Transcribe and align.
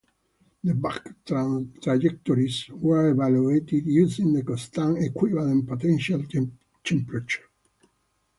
The 0.63 0.73
back 0.73 1.13
trajectories 1.25 2.69
were 2.69 3.09
evaluated 3.11 3.85
using 3.85 4.33
the 4.33 4.41
constant 4.41 4.97
equivalent 4.97 5.67
potential 5.67 6.23
temperatures. 6.83 7.43